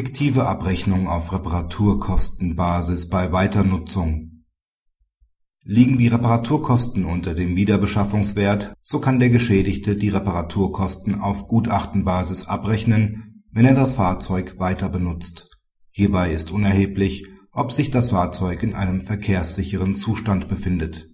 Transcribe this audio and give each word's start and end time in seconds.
Fiktive 0.00 0.46
Abrechnung 0.46 1.08
auf 1.08 1.30
Reparaturkostenbasis 1.30 3.10
bei 3.10 3.32
Weiternutzung 3.32 4.32
Liegen 5.62 5.98
die 5.98 6.08
Reparaturkosten 6.08 7.04
unter 7.04 7.34
dem 7.34 7.54
Wiederbeschaffungswert, 7.54 8.72
so 8.80 8.98
kann 8.98 9.18
der 9.18 9.28
Geschädigte 9.28 9.96
die 9.96 10.08
Reparaturkosten 10.08 11.20
auf 11.20 11.48
Gutachtenbasis 11.48 12.46
abrechnen, 12.46 13.44
wenn 13.52 13.66
er 13.66 13.74
das 13.74 13.96
Fahrzeug 13.96 14.58
weiter 14.58 14.88
benutzt. 14.88 15.50
Hierbei 15.90 16.32
ist 16.32 16.50
unerheblich, 16.50 17.26
ob 17.52 17.70
sich 17.70 17.90
das 17.90 18.08
Fahrzeug 18.08 18.62
in 18.62 18.74
einem 18.74 19.02
verkehrssicheren 19.02 19.96
Zustand 19.96 20.48
befindet. 20.48 21.10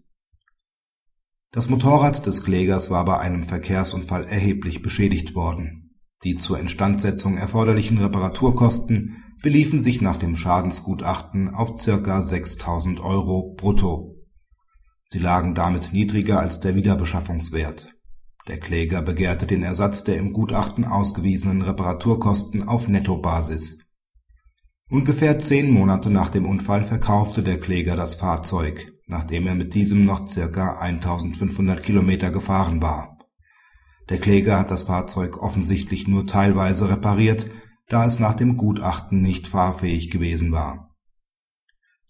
Das 1.50 1.68
Motorrad 1.68 2.24
des 2.24 2.44
Klägers 2.44 2.88
war 2.88 3.04
bei 3.04 3.18
einem 3.18 3.42
Verkehrsunfall 3.42 4.26
erheblich 4.26 4.80
beschädigt 4.80 5.34
worden 5.34 5.85
die 6.26 6.34
zur 6.34 6.58
Instandsetzung 6.58 7.36
erforderlichen 7.38 7.98
Reparaturkosten 7.98 9.22
beliefen 9.42 9.80
sich 9.80 10.00
nach 10.00 10.16
dem 10.16 10.36
Schadensgutachten 10.36 11.54
auf 11.54 11.78
circa 11.78 12.18
6.000 12.18 13.00
Euro 13.00 13.54
brutto. 13.56 14.16
Sie 15.08 15.20
lagen 15.20 15.54
damit 15.54 15.92
niedriger 15.92 16.40
als 16.40 16.58
der 16.58 16.74
Wiederbeschaffungswert. 16.74 17.94
Der 18.48 18.58
Kläger 18.58 19.02
begehrte 19.02 19.46
den 19.46 19.62
Ersatz 19.62 20.02
der 20.02 20.16
im 20.16 20.32
Gutachten 20.32 20.84
ausgewiesenen 20.84 21.62
Reparaturkosten 21.62 22.66
auf 22.66 22.88
Nettobasis. 22.88 23.78
Ungefähr 24.90 25.38
zehn 25.38 25.70
Monate 25.70 26.10
nach 26.10 26.28
dem 26.28 26.44
Unfall 26.44 26.82
verkaufte 26.82 27.44
der 27.44 27.58
Kläger 27.58 27.94
das 27.94 28.16
Fahrzeug, 28.16 28.92
nachdem 29.06 29.46
er 29.46 29.54
mit 29.54 29.74
diesem 29.74 30.04
noch 30.04 30.26
circa 30.26 30.80
1500 30.80 31.84
Kilometer 31.84 32.32
gefahren 32.32 32.82
war 32.82 33.15
der 34.08 34.18
Kläger 34.18 34.58
hat 34.58 34.70
das 34.70 34.84
Fahrzeug 34.84 35.42
offensichtlich 35.42 36.06
nur 36.06 36.26
teilweise 36.26 36.88
repariert, 36.88 37.50
da 37.88 38.04
es 38.06 38.18
nach 38.18 38.34
dem 38.34 38.56
Gutachten 38.56 39.20
nicht 39.20 39.48
fahrfähig 39.48 40.10
gewesen 40.10 40.52
war. 40.52 40.94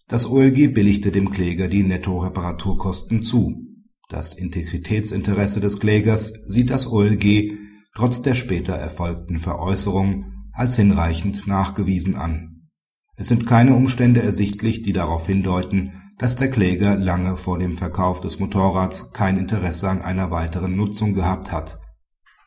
Das 0.07 0.29
OLG 0.29 0.73
billigte 0.73 1.11
dem 1.11 1.31
Kläger 1.31 1.67
die 1.67 1.83
Netto-Reparaturkosten 1.83 3.23
zu. 3.23 3.63
Das 4.09 4.33
Integritätsinteresse 4.33 5.59
des 5.59 5.79
Klägers 5.79 6.33
sieht 6.45 6.69
das 6.69 6.87
OLG 6.87 7.53
trotz 7.93 8.21
der 8.21 8.35
später 8.35 8.73
erfolgten 8.73 9.39
Veräußerung 9.39 10.31
als 10.53 10.75
hinreichend 10.75 11.47
nachgewiesen 11.47 12.15
an. 12.15 12.69
Es 13.15 13.27
sind 13.27 13.47
keine 13.47 13.73
Umstände 13.73 14.21
ersichtlich, 14.21 14.83
die 14.83 14.93
darauf 14.93 15.25
hindeuten, 15.25 15.93
dass 16.19 16.35
der 16.35 16.49
Kläger 16.49 16.95
lange 16.95 17.35
vor 17.35 17.57
dem 17.57 17.73
Verkauf 17.73 18.21
des 18.21 18.39
Motorrads 18.39 19.13
kein 19.13 19.37
Interesse 19.37 19.89
an 19.89 20.01
einer 20.03 20.29
weiteren 20.29 20.75
Nutzung 20.75 21.15
gehabt 21.15 21.51
hat 21.51 21.79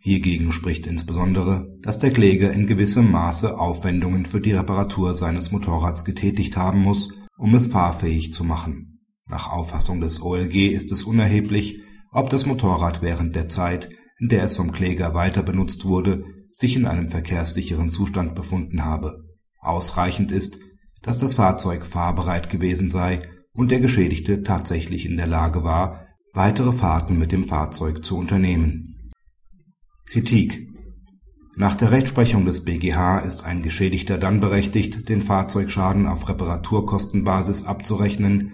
Hiergegen 0.02 0.50
spricht 0.50 0.86
insbesondere, 0.86 1.76
dass 1.82 1.98
der 1.98 2.10
Kläger 2.10 2.50
in 2.52 2.66
gewissem 2.66 3.10
Maße 3.10 3.58
Aufwendungen 3.58 4.24
für 4.24 4.40
die 4.40 4.52
Reparatur 4.52 5.12
seines 5.12 5.52
Motorrads 5.52 6.06
getätigt 6.06 6.56
haben 6.56 6.80
muss, 6.80 7.10
um 7.36 7.54
es 7.54 7.68
fahrfähig 7.68 8.32
zu 8.32 8.42
machen. 8.42 9.02
Nach 9.28 9.52
Auffassung 9.52 10.00
des 10.00 10.22
OLG 10.22 10.72
ist 10.72 10.90
es 10.90 11.04
unerheblich, 11.04 11.82
ob 12.12 12.30
das 12.30 12.46
Motorrad 12.46 13.02
während 13.02 13.36
der 13.36 13.50
Zeit, 13.50 13.90
in 14.18 14.30
der 14.30 14.44
es 14.44 14.56
vom 14.56 14.72
Kläger 14.72 15.12
weiter 15.12 15.42
benutzt 15.42 15.84
wurde, 15.84 16.24
sich 16.50 16.76
in 16.76 16.86
einem 16.86 17.10
verkehrssicheren 17.10 17.90
Zustand 17.90 18.34
befunden 18.34 18.86
habe. 18.86 19.22
Ausreichend 19.60 20.32
ist, 20.32 20.58
dass 21.02 21.18
das 21.18 21.34
Fahrzeug 21.34 21.84
fahrbereit 21.84 22.48
gewesen 22.48 22.88
sei 22.88 23.20
und 23.52 23.70
der 23.70 23.80
Geschädigte 23.80 24.42
tatsächlich 24.44 25.04
in 25.04 25.18
der 25.18 25.26
Lage 25.26 25.62
war, 25.62 26.06
weitere 26.32 26.72
Fahrten 26.72 27.18
mit 27.18 27.32
dem 27.32 27.44
Fahrzeug 27.44 28.02
zu 28.02 28.16
unternehmen 28.16 28.96
Kritik 30.12 30.66
Nach 31.54 31.76
der 31.76 31.92
Rechtsprechung 31.92 32.44
des 32.44 32.64
BGH 32.64 33.20
ist 33.20 33.44
ein 33.44 33.62
Geschädigter 33.62 34.18
dann 34.18 34.40
berechtigt, 34.40 35.08
den 35.08 35.22
Fahrzeugschaden 35.22 36.08
auf 36.08 36.28
Reparaturkostenbasis 36.28 37.64
abzurechnen, 37.64 38.50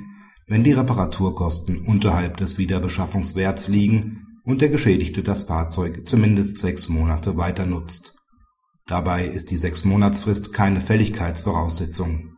wenn 0.47 0.65
die 0.65 0.73
Reparaturkosten 0.73 1.79
unterhalb 1.79 2.37
des 2.37 2.59
Wiederbeschaffungswerts 2.59 3.69
liegen 3.69 4.27
und 4.45 4.61
der 4.61 4.69
Geschädigte 4.69 5.23
das 5.23 5.45
Fahrzeug 5.45 6.07
zumindest 6.07 6.59
sechs 6.59 6.91
Monate 6.91 7.39
weiter 7.39 7.65
nutzt. 7.65 8.19
Dabei 8.87 9.25
ist 9.25 9.51
die 9.51 9.57
Sechsmonatsfrist 9.57 10.53
keine 10.53 10.83
Fälligkeitsvoraussetzung. 10.83 12.35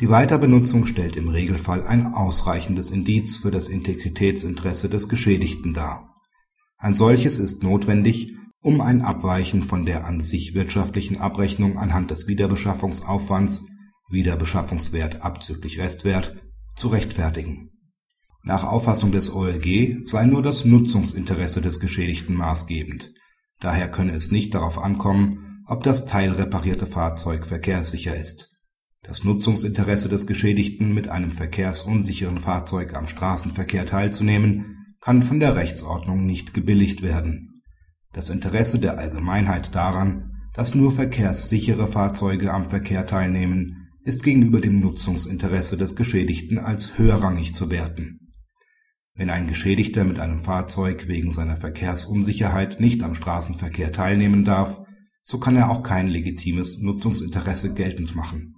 Die 0.00 0.08
Weiterbenutzung 0.08 0.86
stellt 0.86 1.18
im 1.18 1.28
Regelfall 1.28 1.86
ein 1.86 2.14
ausreichendes 2.14 2.90
Indiz 2.90 3.36
für 3.36 3.50
das 3.50 3.68
Integritätsinteresse 3.68 4.88
des 4.88 5.10
Geschädigten 5.10 5.74
dar. 5.74 6.08
Ein 6.80 6.94
solches 6.94 7.40
ist 7.40 7.64
notwendig 7.64 8.36
um 8.60 8.80
ein 8.80 9.02
Abweichen 9.02 9.62
von 9.62 9.86
der 9.86 10.04
an 10.04 10.20
sich 10.20 10.54
wirtschaftlichen 10.54 11.18
Abrechnung 11.18 11.78
anhand 11.78 12.10
des 12.10 12.26
Wiederbeschaffungsaufwands 12.26 13.66
(Wiederbeschaffungswert 14.10 15.22
abzüglich 15.22 15.78
Restwert) 15.78 16.36
zu 16.74 16.88
rechtfertigen. 16.88 17.70
Nach 18.42 18.64
Auffassung 18.64 19.12
des 19.12 19.32
OLG 19.32 20.00
sei 20.04 20.24
nur 20.24 20.42
das 20.42 20.64
Nutzungsinteresse 20.64 21.60
des 21.60 21.78
Geschädigten 21.78 22.34
maßgebend, 22.34 23.12
daher 23.60 23.88
könne 23.90 24.12
es 24.12 24.32
nicht 24.32 24.54
darauf 24.54 24.78
ankommen, 24.82 25.62
ob 25.66 25.84
das 25.84 26.06
teilreparierte 26.06 26.86
Fahrzeug 26.86 27.46
verkehrssicher 27.46 28.16
ist. 28.16 28.56
Das 29.02 29.22
Nutzungsinteresse 29.22 30.08
des 30.08 30.26
Geschädigten, 30.26 30.92
mit 30.94 31.08
einem 31.08 31.30
verkehrsunsicheren 31.30 32.38
Fahrzeug 32.38 32.94
am 32.94 33.06
Straßenverkehr 33.06 33.86
teilzunehmen, 33.86 34.96
kann 35.00 35.22
von 35.22 35.38
der 35.38 35.54
Rechtsordnung 35.54 36.26
nicht 36.26 36.54
gebilligt 36.54 37.02
werden 37.02 37.57
das 38.18 38.30
Interesse 38.30 38.80
der 38.80 38.98
Allgemeinheit 38.98 39.76
daran, 39.76 40.32
dass 40.52 40.74
nur 40.74 40.90
verkehrssichere 40.90 41.86
Fahrzeuge 41.86 42.52
am 42.52 42.68
Verkehr 42.68 43.06
teilnehmen, 43.06 43.90
ist 44.02 44.24
gegenüber 44.24 44.60
dem 44.60 44.80
Nutzungsinteresse 44.80 45.76
des 45.76 45.94
Geschädigten 45.94 46.58
als 46.58 46.98
höherrangig 46.98 47.54
zu 47.54 47.70
werten. 47.70 48.32
Wenn 49.14 49.30
ein 49.30 49.46
Geschädigter 49.46 50.02
mit 50.02 50.18
einem 50.18 50.40
Fahrzeug 50.40 51.06
wegen 51.06 51.30
seiner 51.30 51.56
Verkehrsunsicherheit 51.56 52.80
nicht 52.80 53.04
am 53.04 53.14
Straßenverkehr 53.14 53.92
teilnehmen 53.92 54.44
darf, 54.44 54.80
so 55.22 55.38
kann 55.38 55.54
er 55.54 55.70
auch 55.70 55.84
kein 55.84 56.08
legitimes 56.08 56.80
Nutzungsinteresse 56.80 57.72
geltend 57.72 58.16
machen 58.16 58.56